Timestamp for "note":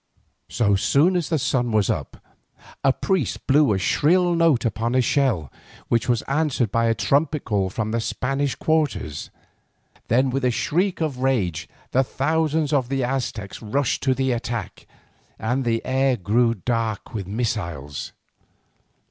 4.33-4.65